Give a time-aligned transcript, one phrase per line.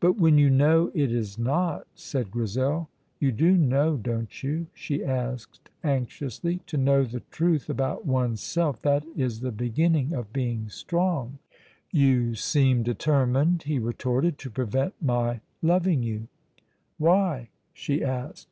[0.00, 2.88] "But when you know it is not," said Grizel.
[3.20, 6.60] "You do know, don't you?" she asked anxiously.
[6.68, 11.38] "To know the truth about one's self, that is the beginning of being strong."
[11.90, 16.28] "You seem determined," he retorted, "to prevent my loving you."
[16.96, 18.48] "Why?" she asked.